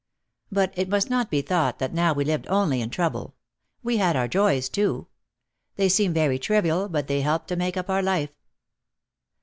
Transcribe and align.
But 0.51 0.73
it 0.75 0.89
must 0.89 1.11
not 1.11 1.29
be 1.29 1.43
thought 1.43 1.77
that 1.77 1.93
now 1.93 2.11
we 2.11 2.25
lived 2.25 2.47
only 2.47 2.81
in 2.81 2.89
trouble. 2.89 3.35
We 3.83 3.97
had 3.97 4.15
our 4.15 4.27
joys 4.27 4.67
too. 4.67 5.05
They 5.75 5.89
seem 5.89 6.11
very 6.11 6.39
trivial 6.39 6.89
but 6.89 7.05
they 7.05 7.21
helped 7.21 7.49
to 7.49 7.55
make 7.55 7.77
up 7.77 7.87
our 7.87 8.01
life. 8.01 8.31